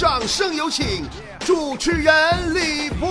[0.00, 1.04] 掌声有请
[1.40, 2.14] 主持人
[2.54, 3.06] 李波。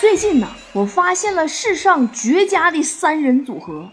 [0.00, 3.90] 最近呢，我发现了世上绝佳的三人组合：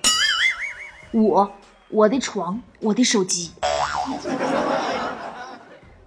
[1.10, 1.52] 我、
[1.90, 3.54] 我的床、我的手机。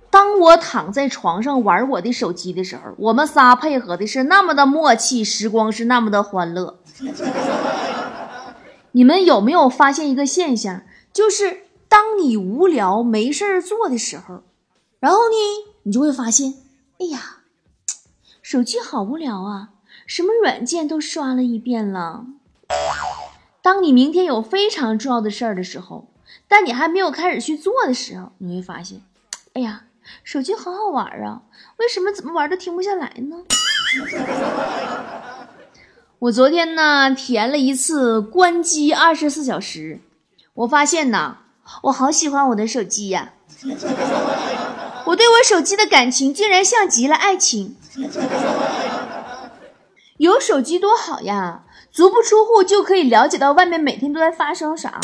[0.08, 6.78] 当我躺在床上玩我的手机的时候，我们仨配合的是那么的默契，时光是那么的欢乐。
[8.92, 10.82] 你们有没有发现一个现象？
[11.12, 14.42] 就是当你无聊没事儿做的时候，
[15.00, 16.54] 然后呢，你就会发现，
[16.98, 17.38] 哎呀，
[18.42, 19.70] 手机好无聊啊，
[20.06, 22.26] 什么软件都刷了一遍了。
[23.62, 26.08] 当你明天有非常重要的事儿的时候，
[26.48, 29.00] 但你还没有开始去做的时候，你会发现，
[29.54, 29.84] 哎呀，
[30.22, 31.42] 手机好好玩啊，
[31.78, 33.36] 为什么怎么玩都停不下来呢？
[36.18, 40.00] 我昨天呢，体验了一次关机二十四小时，
[40.54, 41.38] 我发现呐，
[41.82, 43.32] 我好喜欢我的手机呀！
[45.06, 47.76] 我对我手机的感情竟然像极了爱情。
[50.16, 55.00] 有手机多好呀，足不出户就可以了解到外面每天都在发生啥。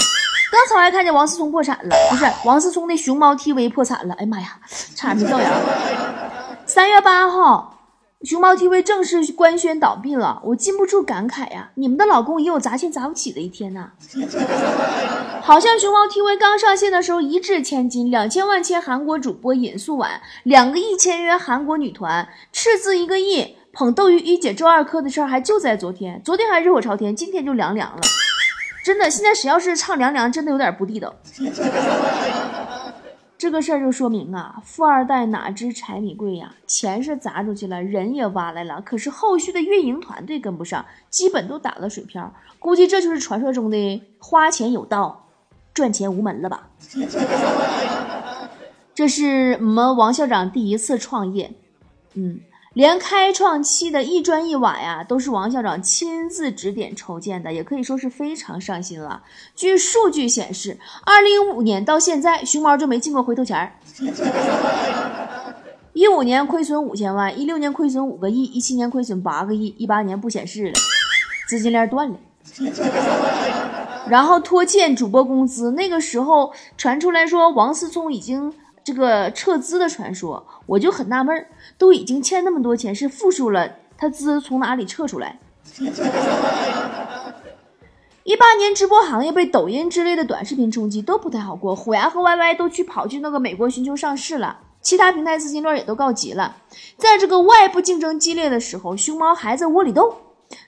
[0.53, 4.59] 刚才还看见王思聪破产了，不是王思聪那熊猫 TV 破产了，哎呀妈呀，
[4.95, 5.51] 差点没造谣。
[6.67, 7.80] 三月八号。
[8.23, 11.71] 熊猫 TV 正式官宣倒闭了，我禁不住感慨呀！
[11.77, 13.93] 你们的老公也有砸钱砸不起的一天呐。
[15.41, 28.03] 好像熊猫 TV 刚上线的时候一掷千金，两千万签韩国主播尹素婉，两个亿签约韩国女团，斥资一个亿捧斗鱼一姐周二珂的事儿还就在昨天，昨天还热火朝天，今天就凉凉了。
[28.85, 31.15] 真的，现在谁要是唱凉凉，真的有点不地道。
[33.41, 36.55] 这个事儿就说明啊，富二代哪知柴米贵呀？
[36.67, 42.35] 钱是砸出去了，人也挖来了，可是后续的运营团队跟不上，基本都打了水漂。
[42.59, 45.27] 估计这就是传说中的花钱有道，
[45.73, 46.69] 赚钱无门了吧？
[48.95, 51.51] 这是我们王校长第一次创业，
[52.13, 52.41] 嗯。
[52.73, 59.25] 连开创期的一砖一瓦呀，都是王校长亲自指点筹建的，也可以说是非常上心了。
[59.57, 63.73] 据数据显示，二零一五年到现在，熊猫就没进过回头钱儿。
[65.95, 70.73] 一五年亏损五千万，一六年亏损五个亿，一七年亏损八个亿，一八年不显示了，
[71.49, 72.17] 资金链断了。
[74.09, 78.55] 然后拖欠主播工资，那个时候传出来说王思聪已经。
[78.93, 81.47] 这个撤资的传说，我就很纳闷儿，
[81.79, 85.39] 都已经欠那么多钱，是负数了，他资从哪里撤出来？
[88.25, 91.77] 一八年直播行业被抖音之类的短视频冲击，都不太好过。
[91.77, 96.57] 虎牙和 YY 都去跑去那个美国寻求上市了，其他平台资金链也都告急了。
[96.97, 100.17] 在这个外部竞争激烈的时候，熊猫还在窝里斗，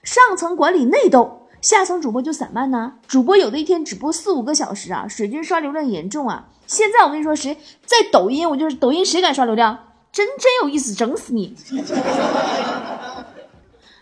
[0.05, 1.41] 上层管理内斗。
[1.61, 6.49] 下层主播就散漫呢，主播有的一天只播四五个小时啊，水军刷流量严重啊。
[6.73, 9.79] 现在我跟你说，谁在抖音，我就是抖音，谁敢刷流量，
[10.11, 11.55] 真真有意思，整死你。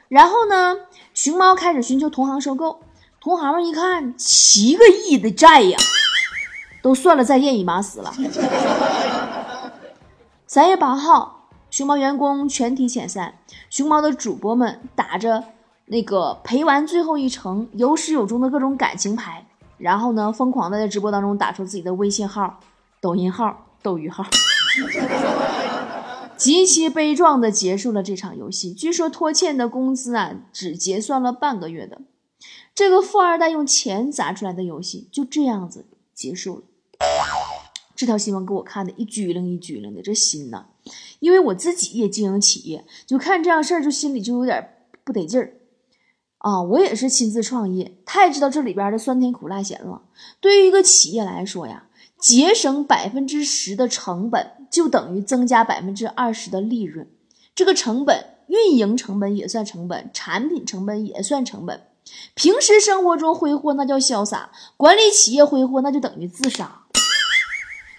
[0.06, 0.76] 然后呢，
[1.12, 2.80] 熊猫开始寻求同行收购，
[3.20, 5.76] 同行们一看，七个亿的债呀，
[6.80, 8.14] 都算了，再验姨妈死了。
[10.46, 13.34] 三月八号，熊猫员工全体遣散，
[13.68, 15.42] 熊猫的主播们打着。
[15.86, 19.44] 那个陪完最后一程，有始有终的各种感情牌，
[19.80, 22.60] 然后呢，疯狂的在直播当中打出自己的微信号、
[23.00, 24.24] 抖音号、斗鱼号，
[26.36, 28.72] 极其悲壮的结束了这场游戏。
[28.72, 32.02] 据说拖欠的工资啊，只结算了半个月的。
[32.74, 36.62] 这个富二代用钱砸出来的游戏就这样子结束了。
[37.96, 40.66] 这条新闻给我看的一拘灵一拘灵的，这心呐，
[41.18, 45.59] 因为我自己也经营企业，就看这样事儿就心里就有点不得劲儿。
[46.40, 50.02] 啊，我也是亲自创业，太知道这里边的酸甜苦辣咸了。
[50.40, 51.84] 对于一个企业来说呀，
[52.18, 57.06] 节省百分之十的成本，就等于增加百分之二十的利润。
[57.54, 61.82] 这个成本，运营成本也算成本，产品成本也算成本。
[62.34, 66.84] 平时生活中挥霍那叫潇洒，管理企业挥霍那就等于自杀。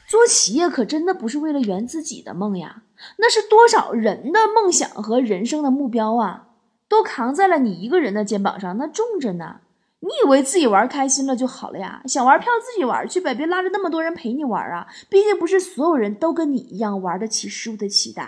[0.10, 2.82] 做企业可真的不是为了圆自己的梦呀，
[3.20, 6.48] 那是多少人的梦想和人生的目标啊！
[6.92, 9.62] 都扛在了你一个人的肩膀上，那重着呢。
[10.02, 12.02] 你以为自己玩开心了就好了呀？
[12.06, 14.88] 想玩票自己玩去呗，别拉着那么多人陪你玩啊！
[15.10, 18.22] 毕竟不是所有人都跟你一样玩得起、输得起的。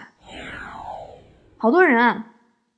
[1.58, 2.28] 好多人啊，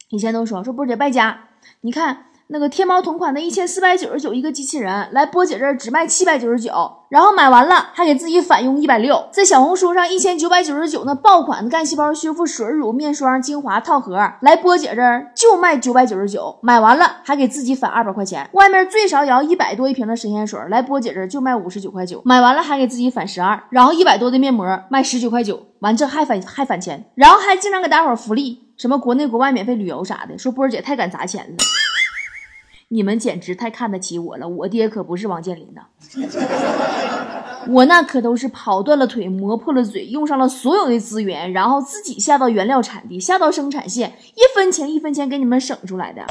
[0.10, 1.50] 以前都说说波姐败家，
[1.82, 6.72] 你看那个天猫同款的一千四百九十九一个机器人，来波姐这儿只卖七百九十九，
[7.10, 9.28] 然后买完了还给自己返佣一百六。
[9.32, 18.48] 在小红书上一千九百九十九那爆款的干细胞修复水乳、面霜、精华套盒，来波姐这儿就卖九百九十九，买完了还给自己返二百块钱。
[18.54, 31.56] 外面最少也要一百多一瓶的神仙水，来波姐这儿就卖五十九块九，买完了还给自己返十二，然后一百多的面膜卖十九块九，完这还返还返钱，然后还经常给大伙儿福利，什么国内国外免费旅游啥的，说波姐太敢砸钱了。
[32.96, 34.48] 你们简直太看得起我了！
[34.48, 35.82] 我爹可不是王健林呐，
[37.68, 46.26] 我那可都是跑断了腿、磨破了嘴，用上了所有的资源，然后自己下到原料产地、下到生产线，一分钱一分钱给你们省出来的。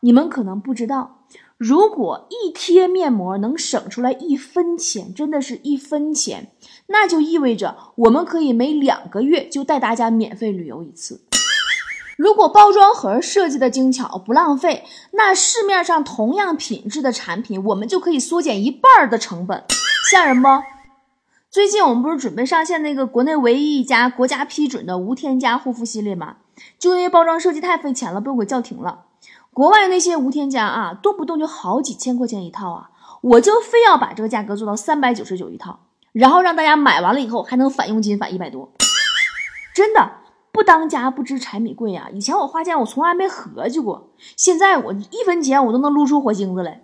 [0.00, 1.22] 你们可能不知道，
[1.56, 6.52] 如果一贴面膜能省出来一分钱，真的是一分钱，
[6.88, 11.22] 那就意味着我们可以每两个月就带大家免费旅游一次。
[12.16, 19.64] 如果包装盒设计的精巧不浪费，那市面上同样品质的产品，我们就可以缩减一半的成本，
[20.10, 20.48] 吓人不？
[21.50, 26.36] 最近我们不是准备上线那个国内唯一一家国家批准的无添加护肤系列吗？
[26.78, 29.04] 就因为包装设计太费钱了，被我给叫停了。
[29.52, 35.80] 国外那些无添加啊，动不动就好几千块钱一套啊，我就非要把这个价格做到三百九十九一套，
[36.12, 38.72] 然后让大家买完了以后还能返佣金返一百多，
[39.74, 40.21] 真的。
[40.52, 42.10] 不当家不知柴米贵呀！
[42.12, 46.82] 以前我花钱我从来没合计过，现在我一分钱我都能撸出火星子来。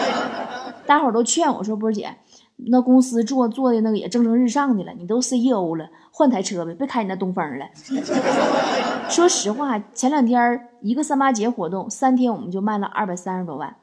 [0.86, 2.16] 大伙儿都劝我说：“波姐，
[2.56, 7.66] 那公司做做的那个也蒸蒸日上的了，你都 CEO 了，换台车呗，别开你那东风了。
[9.08, 13.76] ”说实话，前两天一个三八节活动，三天我们就卖了二百三十多万，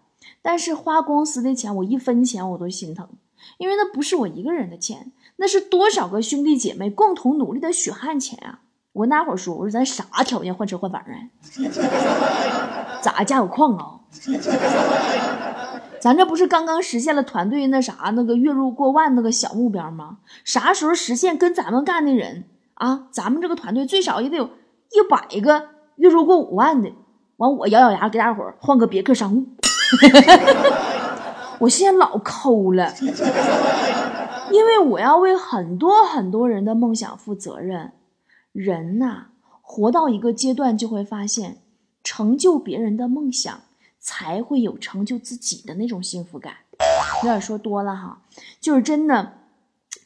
[0.43, 3.07] 但是花公司的钱，我一分钱我都心疼，
[3.57, 8.61] 因为那不是我一个人的钱，那是多少个兄弟姐妹共同努力的血汗钱啊！
[8.95, 11.19] 我跟大伙说，我说咱啥条件换车换房啊？
[13.03, 13.99] 咋家有矿啊？
[15.99, 20.19] 咱这不是刚刚实现了团队那啥那个月入过万那个小目标吗？
[20.45, 21.37] 啥时候实现？
[21.37, 22.45] 跟咱们干的人
[22.75, 26.89] 啊，咱们这个团队最少也得有一百个月入过五万的。
[27.35, 29.45] 完，我咬咬牙给大伙换个别克商务。
[31.59, 32.93] 我现在老抠了，
[34.51, 37.91] 因为我要为很多很多人的梦想负责任。
[38.55, 39.25] 人呐，
[39.61, 41.57] 活到一个阶段，就会发现，
[42.01, 43.59] 成就别人的梦想，
[43.99, 46.53] 才会有成就自己的那种幸福感。
[47.23, 48.19] 有点说多了哈，
[48.61, 49.33] 就是真的，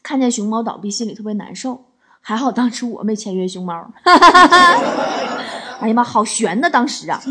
[0.01, 1.85] 看见熊猫倒闭，心里特别难受。
[2.21, 6.67] 还好当时我没签约熊猫， 哎呀妈，好悬呐！
[6.69, 7.21] 当时啊。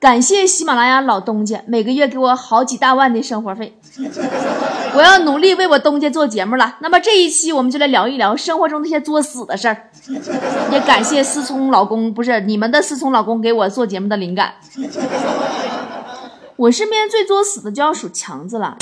[0.00, 3.78] 感谢喜马拉雅老东家，每个月给我好几大万的生活费。
[4.94, 6.76] 我要努力为我东家做节目了。
[6.80, 9.90] 那么这一期我们就来聊一聊生活中那些作死的事儿。
[10.72, 14.54] 也感谢思聪老公，不是你们的思聪老公给我做节目的灵感。
[16.56, 18.76] 我身边最作死的就要数强子了。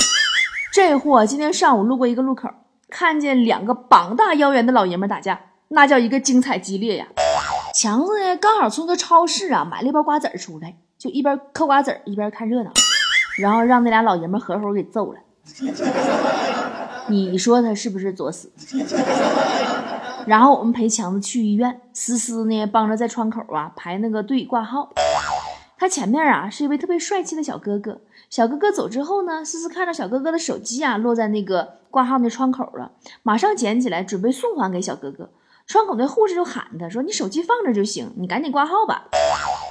[0.73, 2.49] 这货今天上午路过一个路口，
[2.89, 7.07] 看见两个膀大腰圆的老爷们打架，那叫一个精彩激烈呀。
[7.75, 10.75] 强子呢，刚好从个超市啊买了一包瓜子出来。
[10.99, 12.73] 就一边嗑瓜子一边看热闹，
[13.41, 15.21] 然后让那俩老爷们合伙给揍了。
[17.09, 18.50] 你说他是不是作死？
[20.27, 24.91] 然后我们陪强子去医院，思思呢帮着在窗口啊排那个队挂号。
[25.79, 32.91] 他前面啊是一位特别帅气的小哥哥，小哥哥走之后呢，思思看到小哥哥的手机啊落在那个挂号那窗口了，
[33.23, 35.31] 马上捡起来准备送还给小哥哥。
[35.67, 39.05] 窗口那护士就喊他说：“你手机放着就行，你赶紧挂号吧。”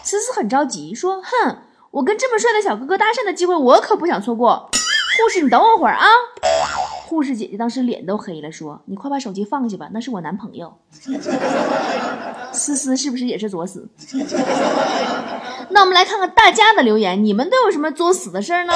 [0.03, 1.57] 思思很着急，说：“哼，
[1.91, 4.69] 我跟这么帅的小哥哥搭讪的机会，我可不想错过。
[5.15, 6.05] 护士，你等我会儿啊。”
[7.07, 10.77] 护士姐姐当时脸都黑了，说：“你快把手机放下吧，那是我男朋友。
[12.51, 13.89] ”思思是不是也是作死？
[15.69, 18.73] 那我们来看看大家的留言，你们都有什么作死的事儿呢？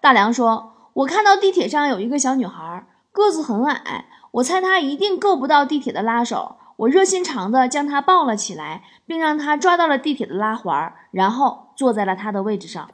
[0.00, 12.88] 大梁说：“我看到地铁上有一个小女孩，个子很矮，我猜她一定够不到地铁的拉手。”我热心肠的将她抱了起来，并让她抓到了地铁的拉环，然后坐在了她的位置上。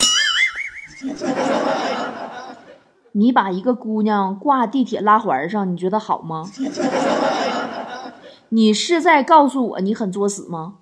[3.13, 6.45] 你把一个姑娘挂地铁拉环上，你觉得好吗？
[8.51, 10.75] 你是在告诉我你很作死吗？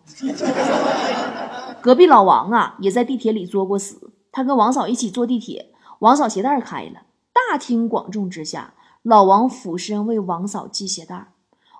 [1.80, 4.10] 隔壁老王啊，也在地铁里作过死。
[4.32, 11.28] 他跟王嫂一起坐地铁，王嫂鞋带开了，大庭广众之下，老王俯身为王嫂系鞋带。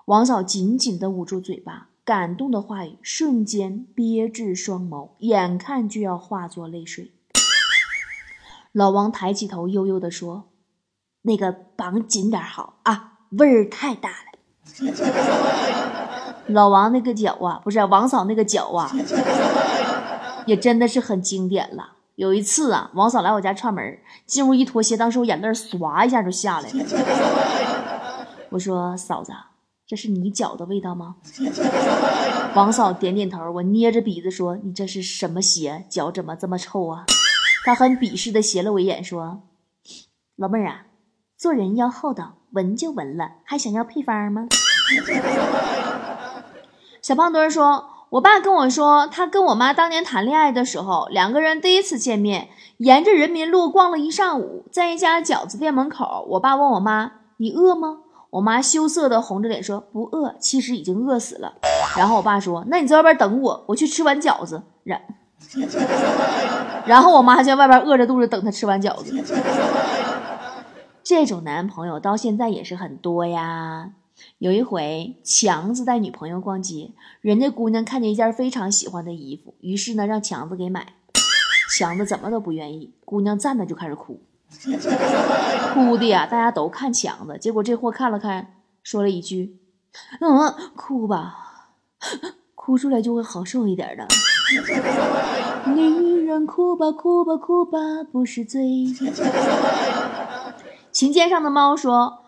[0.05, 7.11] 王嫂紧紧地捂住嘴巴，感动的话语瞬间憋至双眸，眼看就要化作泪水。
[8.79, 10.45] 老王抬起头，悠悠地说
[11.23, 14.39] ：“那个绑紧点好啊，味儿太大了。
[16.47, 18.89] ”老王那个脚啊，不是王嫂那个脚啊，
[20.45, 21.97] 也真的是很经典了。
[22.15, 26.85] 有一次啊，王嫂来我家串门，进屋一脱鞋，当时我眼泪唰一下就下来了。
[28.51, 29.33] 我说：“嫂子，
[29.85, 31.17] 这是你脚的味道吗？”
[32.55, 33.51] 王嫂点点头。
[33.51, 35.83] 我捏着鼻子说：“你这是什么鞋？
[35.89, 37.03] 脚怎么这么臭啊？”
[37.69, 39.43] 他很鄙视的斜了我一眼，说
[40.35, 40.87] ：“老妹儿啊，
[41.37, 44.47] 做人要厚道，闻就闻了，还想要配方吗？”
[47.03, 47.85] 小胖墩说。
[48.09, 57.99] 我爸跟我说，他跟我妈当年谈恋爱的时候，两个人第一次见面，沿着人民路逛了一上午，在一家饺子店门口，我爸问我妈：“你饿吗？”
[58.31, 61.53] 我妈羞涩的红着脸说：“不饿，其实已经饿死了。”
[61.95, 64.99] 然后我爸说：“那你在外边等我，我去吃完饺子。”然，
[66.85, 69.15] 然后我妈在外边饿着肚子等他吃完饺子。
[71.03, 73.91] 这种男朋友到现在也是很多呀。
[74.37, 76.91] 有一回，强子带女朋友逛街，
[77.21, 80.93] 人家姑娘看见一件非常喜欢的衣服，于是呢让强子给买。
[81.77, 84.19] 强子怎么都不愿意，姑娘站那就开始哭，
[85.73, 87.37] 哭的呀，大家都看强子。
[87.39, 89.57] 结果这货看了看，说了一句
[90.19, 91.71] ：“嗯，哭吧，
[92.55, 94.05] 哭出来就会好受一点的。”
[95.75, 97.79] 女人哭吧，哭吧，哭吧，
[98.11, 98.61] 不是罪。
[100.91, 102.19] 琴键上的猫说。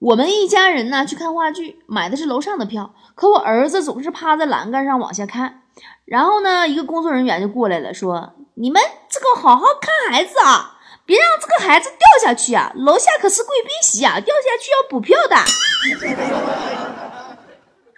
[0.00, 5.62] 我们一家人呢去看话剧，买的是楼上的票，可我儿子总是趴在栏杆上往下看。
[6.04, 8.80] 然后呢，一个工作人员就过来了，说：“你们
[9.10, 12.70] 这个好好看孩子啊，别让这个孩子掉下去啊！
[12.76, 15.34] 楼下可是贵宾席啊，掉下去要补票的。”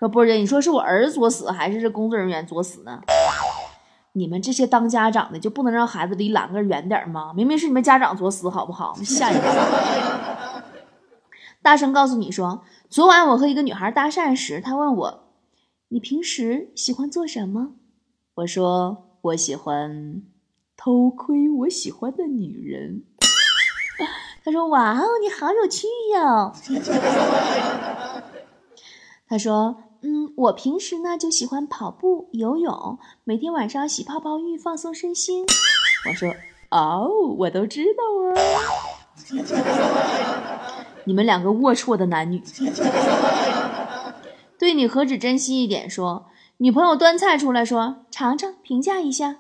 [0.00, 2.98] 说波姐，你说是我儿子作死，还是这工作人员作死呢？
[4.12, 7.32] 你们这些当家长的就不能让孩子离栏杆远点吗？
[7.34, 8.94] 明明是你们家长作死，好不好？
[9.04, 9.40] 吓人！
[11.62, 15.28] 大声告诉你说，昨晚我和一个女孩搭讪时，她问我
[15.88, 17.74] ：“你平时喜欢做什么？”
[18.36, 20.22] 我说：“我喜欢
[20.76, 23.04] 偷窥我喜欢的女人。”
[24.42, 26.52] 她说：“哇哦，你好有趣哟！”
[29.28, 35.44] 她说：“嗯，我平时呢就喜欢跑步、游泳，每天晚上洗泡泡浴放松身心。”
[36.08, 36.34] 我说
[36.70, 38.40] ：“哦，我都知道啊。
[41.04, 42.42] ”你们两个龌龊的男女，
[44.58, 45.88] 对你何止珍惜一点？
[45.88, 46.26] 说
[46.58, 49.38] 女朋友端菜出来说尝尝，评价一下。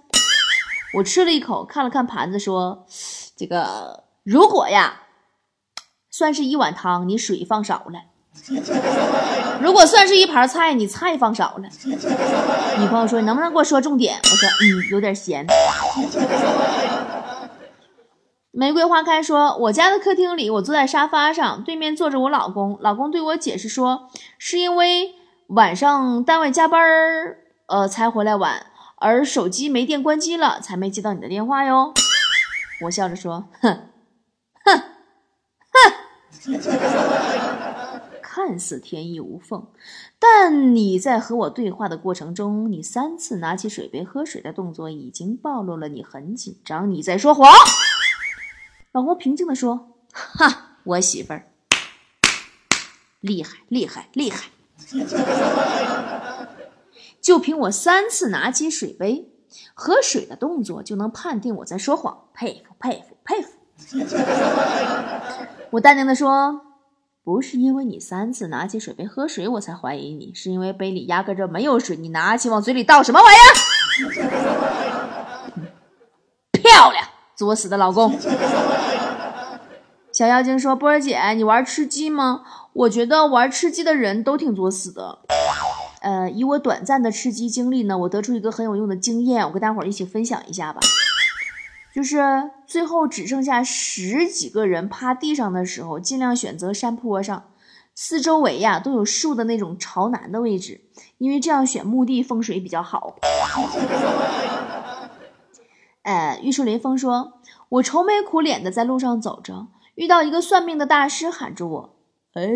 [0.94, 2.86] 我吃了一口，看了看盘子，说
[3.36, 5.02] 这个如果呀，
[6.10, 8.00] 算是一碗汤，你水放少了；
[9.60, 11.68] 如果算是一盘菜，你菜放少了。
[12.78, 14.16] 女朋友说你能不能给我说重点？
[14.22, 15.46] 我说嗯，有点咸。
[18.52, 22.76] 玫瑰花开说：“我家的客厅里，我坐在沙发上，对面坐着我老公。
[22.80, 24.08] 老公对我解释说，
[24.38, 25.14] 是因为
[25.48, 31.94] 晚上单位加班儿，呃，才回来晚，而手机没电关机了，才没接到你的电话哟。”
[32.86, 33.88] 我笑着说：“哼，
[34.64, 34.82] 哼，
[35.70, 35.92] 哼，
[38.42, 39.66] 看似天衣无缝，
[40.18, 47.46] 但你在和我对话的过程中，你三次拿起水杯喝水的动作，已经暴露了你很紧张，你在说谎。”
[48.92, 51.50] 老公平静地说：“哈，我媳妇儿
[53.20, 54.48] 厉害，厉害，厉害！
[57.20, 59.30] 就凭我三次拿起水杯
[59.74, 63.50] 喝水的动作，就能判定我在说谎，佩服，佩服，佩服！”
[65.72, 66.62] 我淡定地说
[67.30, 73.54] ：“不是因为你三次拿起水杯喝水，我才怀疑你，是因为杯里压根就没有水，你拿起往嘴里倒什么玩意儿？
[76.50, 77.06] 漂亮，
[77.36, 78.18] 作死的老公！”
[80.10, 82.42] 小妖精说：“波儿姐，你玩吃鸡吗？
[82.72, 85.20] 我觉得玩吃鸡的人都挺作死的。
[86.00, 90.80] 呃，以我短暂的吃鸡经历呢，我得出一个很有用的经验，我跟大伙儿一起分享一下吧。
[91.94, 92.18] 就是
[92.66, 97.50] 最后只剩下十几个人趴地上的时候，尽量选择山坡上，
[97.94, 100.82] 四周围呀都有树的那种朝南的位置，
[101.18, 103.16] 因为这样选墓地风水比较好。”
[106.02, 111.96] 呃，玉树临风说：“我愁眉苦脸的在路上走着。”遇到一个算命的大师喊着我
[112.32, 112.46] ：“哎，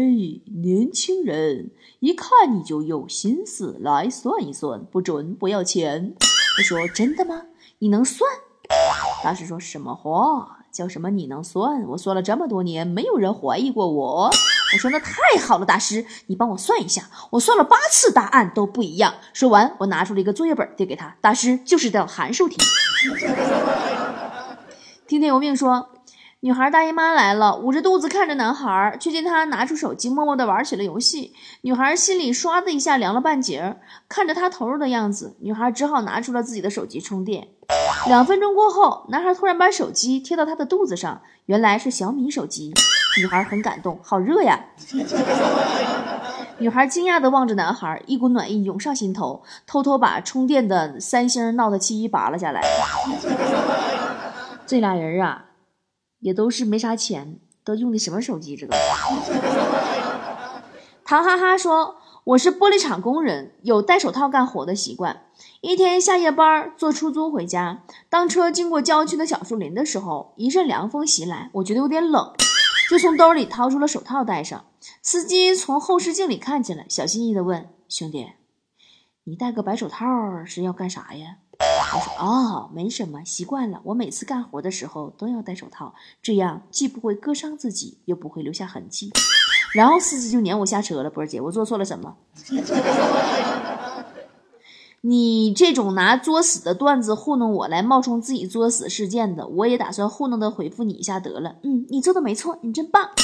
[0.63, 6.15] 年轻人，一看你就有心思，来算一算，不准不要钱。”
[6.57, 7.43] 我说：“真的吗？
[7.81, 8.31] 你能算？”
[9.25, 10.59] 大师说什么话？
[10.71, 11.09] 叫什么？
[11.09, 11.83] 你能算？
[11.89, 14.25] 我算了这么多年，没有人怀疑过我。
[14.27, 17.05] 我说：“那太好了，大师，你帮我算一下。
[17.31, 22.59] 我算了八次，答案都不一样。”说完，我拿出了一个作业本递给他：“大师，就是道函数题。
[25.09, 25.89] ”听天由命说。
[26.41, 31.33] 女孩大姨妈来了，捂着肚子看着男孩，却见他拿出手机，默默地玩起了游戏。
[31.63, 37.49] 女孩心里唰的一下凉了半截儿，看着他投入的样子，女孩只好拿出了自己的手机充电。
[38.07, 42.73] 两分钟过后，男孩突然把手机贴到他的肚子上，原来是小米手机。
[43.19, 44.61] 女孩很感动，好热呀！
[46.59, 52.61] 女孩惊讶地望着男孩，一股暖意涌上心头，偷偷把充电的三星 Note 7拔了下来。
[54.67, 55.47] 这俩人啊，
[56.21, 58.57] 也都是没啥钱，都用的什么手机？
[58.57, 58.77] 知道
[61.05, 65.27] 唐哈哈说：“我是玻璃厂工人，有戴手套干活的习惯。
[65.61, 72.33] 一天下夜班，坐出租回家，当车经过郊区的小树林的时候，一阵凉风袭来，我觉得有点冷。”
[72.89, 74.65] 就从兜里掏出了手套戴上，
[75.03, 78.33] 司机从后视镜里看见了，小心翼翼地问：“兄弟，
[79.25, 80.07] 你戴个白手套
[80.47, 81.37] 是要干啥呀？”
[81.95, 83.83] 我说：“哦，没什么，习惯了。
[83.85, 89.13] 我每次干活的时候都要戴手套，这样既不会割伤自己，又不会留下痕迹。”
[89.75, 91.11] 然后司机就撵我下车了。
[91.11, 92.15] 波儿姐，我做错了什么？
[95.03, 101.57] 你这种拿作死的段子糊弄我来冒充自己作死事件的，我也打算糊弄的回复你一下得了。
[101.63, 103.11] 嗯，你做的没错，你真棒。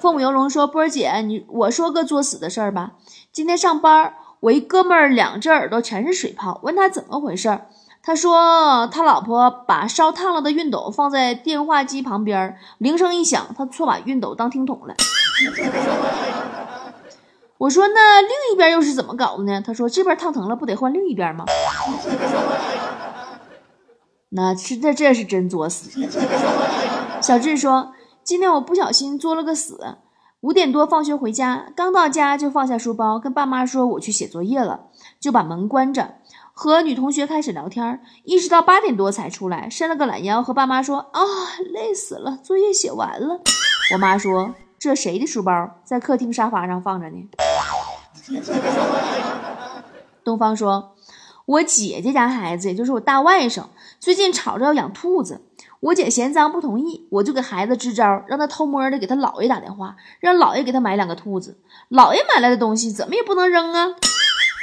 [0.00, 2.92] 凤舞游龙说：“波儿姐，你我说个作死的事儿吧。
[3.32, 7.66] 今天上班，我一哥们儿两只耳朵全是水泡，问他怎么回事儿，
[8.02, 14.94] 他说他老婆把烧烫了的熨斗放在电话机旁边，铃声一响，他错把熨斗当听筒了。”
[17.58, 19.60] 我说那另一边又是怎么搞的呢？
[19.60, 21.44] 他说这边烫疼了，不得换另一边吗？
[24.30, 25.90] 那是这这是真作死。
[27.20, 27.92] 小智说
[28.24, 29.98] 今天我不小心作了个死，
[30.40, 34.86] 五点多放学回家，刚到家就放下书包，跟爸妈说我去写作业了，
[35.20, 36.14] 就把门关着，
[36.62, 41.22] 和女同学开始聊天，一直到八点多才出来，伸了个懒腰和爸妈说啊
[41.72, 43.40] 累死了，作业写完了。
[43.94, 47.30] 我妈说这谁的书包在客厅沙发上放着呢？
[50.22, 50.94] 东方说
[51.48, 53.64] ：“我姐姐家孩子，也就是我大外甥，
[53.98, 55.40] 最近吵着要养兔子。
[55.80, 61.56] 我姐嫌脏不同意，我就给孩子支招，让他偷摸的给他姥爷打电话，让姥爷给他买两个兔子。
[61.88, 63.94] 姥爷买来的东西怎么也不能扔啊。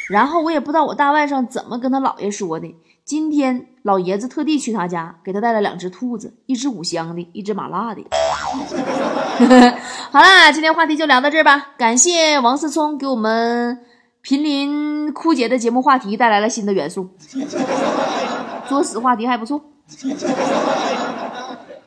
[0.09, 2.75] 然后我也不知道我大外甥怎么跟他姥爷说的。
[3.03, 8.01] 今天老爷子特地去他家，给他带了两只兔子，一只五香的，一只麻辣的。
[10.11, 11.71] 好啦，今天话题就聊到这儿吧。
[11.77, 13.79] 感谢王思聪给我们
[14.21, 17.09] 濒临枯竭的节目话题带来了新的元素，
[18.67, 19.61] 作死话题还不错。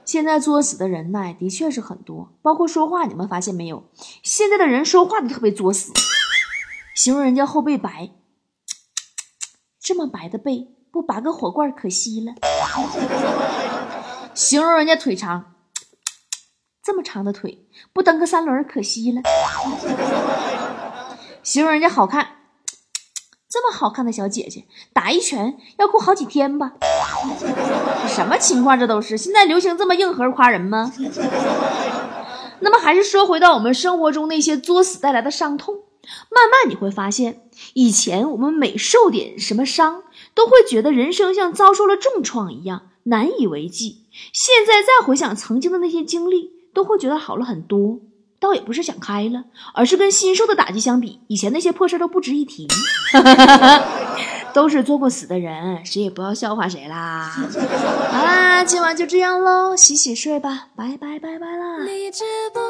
[0.07, 3.85] 现在作死的人呢，的确是很多，包括说话，你们发现没有？
[4.23, 5.93] 现在的人说话都特别作死，
[7.03, 8.11] 形容人家后背白，
[9.81, 12.35] 这么白的背，不拔个火罐可惜了；
[14.35, 15.55] 形容人家腿长。
[16.85, 19.23] 这么长的腿，不蹬个三轮可惜了。
[21.43, 22.33] 形容人家好看，
[23.49, 26.75] 这么好看的小姐姐，打一拳要哭好几天吧？
[28.07, 28.79] 什么情况？
[28.79, 30.93] 这都是现在流行这么硬核夸人吗？
[32.61, 35.77] 那么还是说回到我们生活中那些作死带来的伤痛，
[36.31, 37.43] 慢慢你会发现，
[37.75, 40.03] 以前我们每受点什么伤，
[40.35, 44.05] 都会觉得人生像遭受了重创一样难以为继。
[44.33, 46.61] 现在再回想曾经的那些经历。
[46.73, 47.99] 都会觉得好了很多，
[48.39, 52.69] 倒也不是想开了，而是跟新受的打击相比，以前那些破事都不值一提。
[54.55, 57.29] 都是作过死的人，谁也不要笑话谁啦。
[58.13, 61.83] 好啦，今晚就这样喽，洗洗睡吧，拜拜拜拜啦。
[61.83, 62.23] 你知
[62.55, 62.61] 不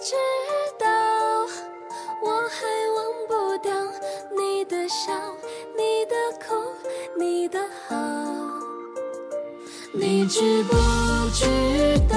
[0.00, 0.14] 知
[0.78, 0.86] 道，
[2.22, 3.72] 我还忘不掉
[4.36, 5.12] 你的笑，
[5.76, 6.54] 你的哭，
[7.18, 7.94] 你的好。
[9.92, 10.74] 你知不
[11.32, 11.46] 知
[12.08, 12.16] 道？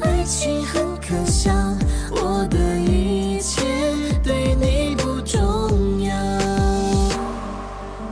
[0.00, 1.50] 爱情很可笑，
[2.12, 3.62] 我的一切
[4.22, 6.14] 对你不重要。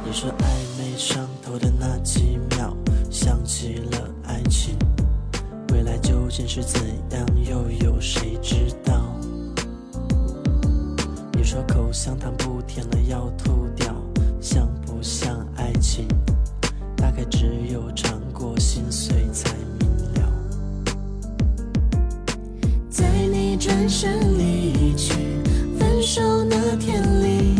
[0.04, 0.44] 你说暧
[0.78, 2.76] 昧上头的那几秒，
[3.10, 4.76] 想起了爱情，
[5.72, 8.85] 未来究竟是怎样，又有谁知道？
[11.46, 13.94] 说口香糖不甜了要吐掉，
[14.40, 16.08] 像不像爱情？
[16.96, 20.32] 大概只有尝过心碎才明了。
[22.90, 23.56] 在你。
[23.58, 25.14] 转身离去，
[25.78, 27.54] 分手那天里，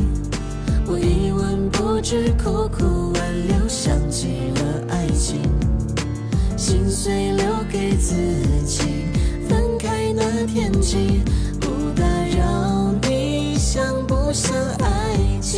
[0.87, 5.41] 我一文不值，苦苦挽留，想起了爱情，
[6.57, 8.15] 心碎留给自
[8.67, 9.07] 己。
[9.49, 11.23] 分开那天起，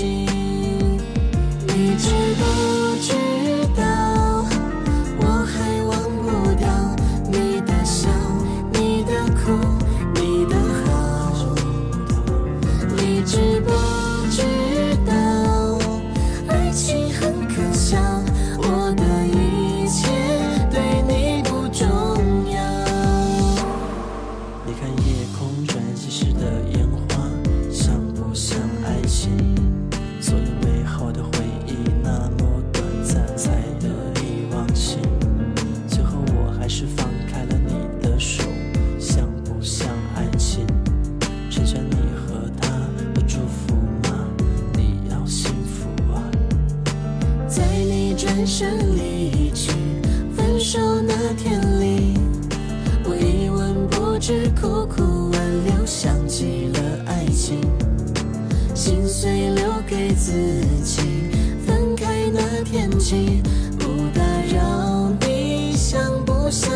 [0.01, 0.28] 爱
[48.59, 49.71] 身离去。
[50.37, 52.19] 分手那天里，
[53.05, 57.61] 我一文不值，苦苦挽留，想起了爱情，
[58.75, 60.33] 心碎留给自
[60.83, 61.03] 己。
[61.65, 63.45] 分开那天起，
[63.79, 64.21] 不打
[64.53, 66.69] 扰你，想不想